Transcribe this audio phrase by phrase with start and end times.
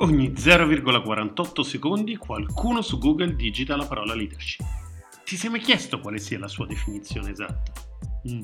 [0.00, 4.62] Ogni 0,48 secondi qualcuno su Google digita la parola leadership.
[5.24, 7.72] Ti sei mai chiesto quale sia la sua definizione esatta?
[8.28, 8.42] Mm,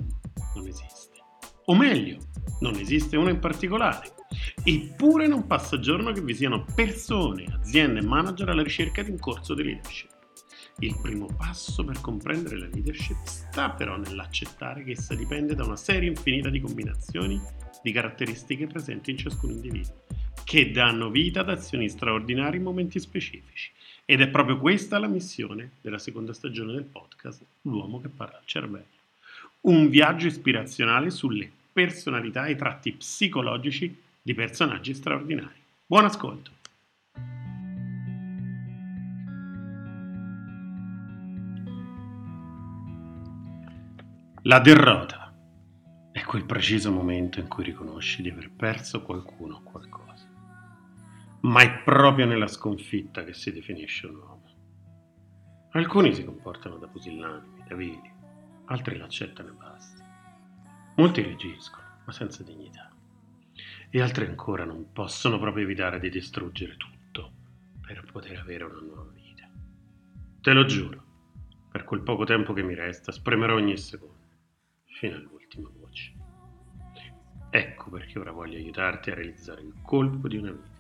[0.55, 1.19] non esiste.
[1.67, 2.17] O meglio,
[2.61, 4.15] non esiste una in particolare.
[4.65, 9.19] Eppure non passa giorno che vi siano persone, aziende e manager alla ricerca di un
[9.19, 10.09] corso di leadership.
[10.79, 15.77] Il primo passo per comprendere la leadership sta però nell'accettare che essa dipende da una
[15.77, 17.39] serie infinita di combinazioni
[17.83, 20.01] di caratteristiche presenti in ciascun individuo
[20.45, 23.71] che danno vita ad azioni straordinarie in momenti specifici.
[24.05, 28.47] Ed è proprio questa la missione della seconda stagione del podcast L'uomo che parla al
[28.47, 28.85] cervello.
[29.63, 35.61] Un viaggio ispirazionale sulle personalità e i tratti psicologici di personaggi straordinari.
[35.87, 36.51] Buon ascolto!
[44.43, 45.33] La derrota
[46.11, 50.12] è quel preciso momento in cui riconosci di aver perso qualcuno o qualcosa
[51.43, 54.41] ma è proprio nella sconfitta che si definisce un uomo.
[55.73, 58.13] Alcuni si comportano da pusillanimi, da vili,
[58.67, 60.93] altri l'accettano e basta.
[60.97, 62.91] Molti reagiscono, ma senza dignità.
[63.91, 67.33] E altri ancora non possono proprio evitare di distruggere tutto
[67.81, 69.51] per poter avere una nuova vita.
[70.41, 71.03] Te lo giuro,
[71.71, 74.29] per quel poco tempo che mi resta, spremerò ogni secondo,
[74.85, 76.13] fino all'ultima voce.
[77.51, 80.72] Ecco perché ora voglio aiutarti a realizzare il colpo di una vita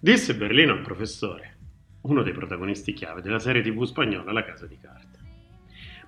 [0.00, 1.56] Disse Berlino al professore,
[2.02, 5.18] uno dei protagonisti chiave della serie tv spagnola La Casa di Carta.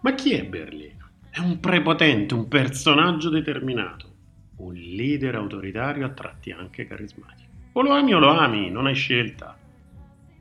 [0.03, 1.11] Ma chi è Berlino?
[1.31, 4.15] È un prepotente, un personaggio determinato,
[4.57, 7.51] un leader autoritario a tratti anche carismatico.
[7.73, 9.59] O lo ami o lo ami, non hai scelta.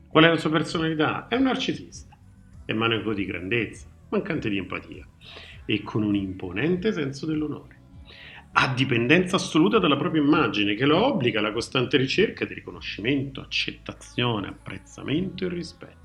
[0.08, 1.28] Qual è la sua personalità?
[1.28, 2.16] È un narcisista,
[2.64, 5.06] è maniaco di grandezza, mancante di empatia
[5.64, 7.79] e con un imponente senso dell'onore
[8.52, 14.48] ha dipendenza assoluta dalla propria immagine, che lo obbliga alla costante ricerca di riconoscimento, accettazione,
[14.48, 15.98] apprezzamento e rispetto.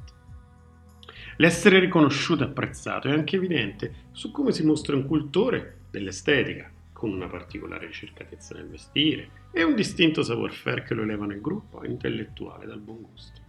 [1.38, 7.12] L'essere riconosciuto e apprezzato è anche evidente su come si mostra un cultore dell'estetica, con
[7.12, 12.66] una particolare ricercatezza nel vestire e un distinto savoir-faire che lo eleva nel gruppo intellettuale
[12.66, 13.42] dal buon gusto.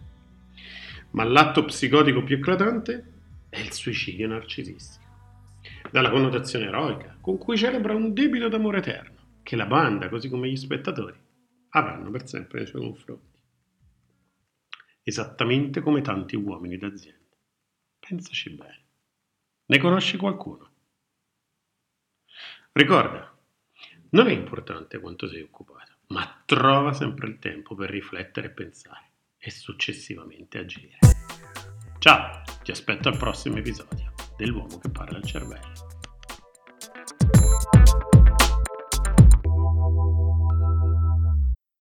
[1.11, 3.05] Ma l'atto psicotico più eclatante
[3.47, 5.06] è il suicidio narcisistico
[5.91, 10.49] dalla connotazione eroica, con cui celebra un debito d'amore eterno, che la banda, così come
[10.49, 11.17] gli spettatori,
[11.69, 13.37] avranno per sempre nei suoi confronti.
[15.03, 17.35] Esattamente come tanti uomini d'azienda.
[17.99, 18.85] Pensaci bene.
[19.65, 20.71] Ne conosci qualcuno?
[22.73, 23.35] Ricorda,
[24.09, 29.11] non è importante quanto sei occupato, ma trova sempre il tempo per riflettere e pensare
[29.37, 30.99] e successivamente agire.
[31.99, 35.86] Ciao, ti aspetto al prossimo episodio dell'uomo che parla al cervello.